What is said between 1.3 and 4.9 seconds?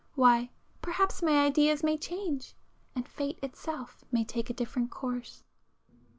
ideas may change, and fate itself may take a different